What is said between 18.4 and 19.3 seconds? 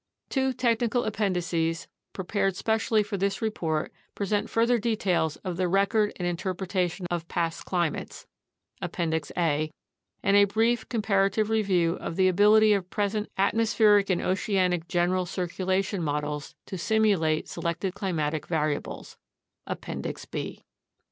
variables